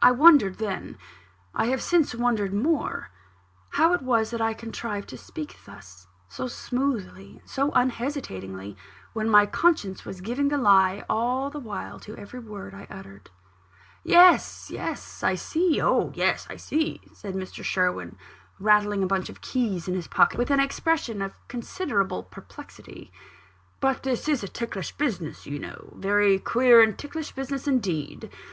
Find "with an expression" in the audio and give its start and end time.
20.38-21.20